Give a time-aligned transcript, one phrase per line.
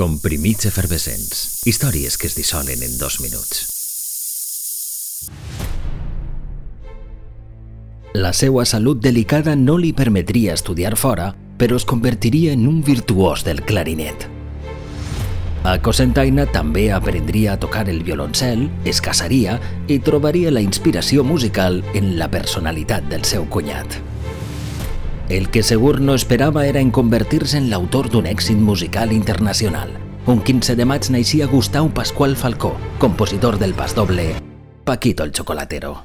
[0.00, 1.60] Comprimits efervescents.
[1.68, 3.66] Històries que es dissolen en dos minuts.
[8.16, 13.44] La seva salut delicada no li permetria estudiar fora, però es convertiria en un virtuós
[13.44, 14.24] del clarinet.
[15.68, 21.82] A Cosentaina també aprendria a tocar el violoncel, es casaria i trobaria la inspiració musical
[21.92, 24.00] en la personalitat del seu cunyat.
[25.30, 29.92] El que segur no esperava era en convertir-se en l'autor d'un èxit musical internacional.
[30.26, 34.32] Un 15 de maig naixia Gustau Pascual Falcó, compositor del pas doble
[34.84, 36.00] Paquito el Chocolatero.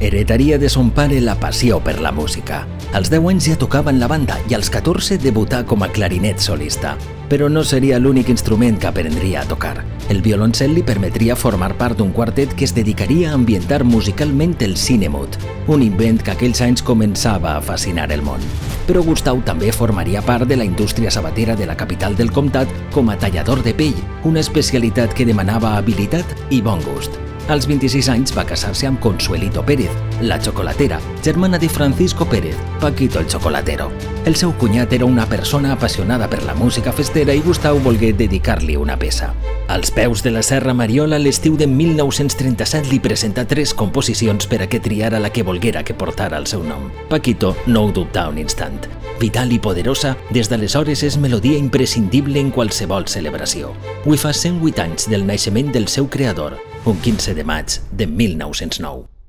[0.00, 2.66] Heretaria de son pare la passió per la música.
[2.94, 6.40] Als 10 anys ja tocava en la banda i als 14 debutà com a clarinet
[6.40, 6.94] solista.
[7.28, 9.84] Però no seria l'únic instrument que aprendria a tocar.
[10.08, 14.78] El violoncel li permetria formar part d'un quartet que es dedicaria a ambientar musicalment el
[14.78, 15.36] cine mut,
[15.68, 18.40] un invent que aquells anys començava a fascinar el món.
[18.88, 23.12] Però Gustau també formaria part de la indústria sabatera de la capital del comtat com
[23.12, 27.29] a tallador de pell, una especialitat que demanava habilitat i bon gust.
[27.50, 29.90] Als 26 anys va casar-se amb Consuelito Pérez,
[30.22, 33.88] la xocolatera, germana de Francisco Pérez, Paquito el Chocolatero.
[34.24, 38.76] El seu cunyat era una persona apassionada per la música festera i Gustau volgué dedicar-li
[38.76, 39.32] una peça.
[39.66, 44.70] Als peus de la Serra Mariola, l'estiu de 1937 li presenta tres composicions per a
[44.70, 46.86] que triara la que volguera que portara el seu nom.
[47.10, 48.78] Paquito no ho dubtà un instant.
[49.18, 53.74] Vital i poderosa, des d'aleshores és melodia imprescindible en qualsevol celebració.
[54.04, 59.19] Avui fa 108 anys del naixement del seu creador, un 15 de maig de 1909.